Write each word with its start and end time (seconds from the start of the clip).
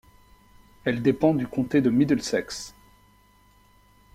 Elle 0.83 1.03
dépend 1.03 1.35
du 1.35 1.45
comté 1.47 1.79
de 1.79 1.91
Middlesex. 1.91 2.73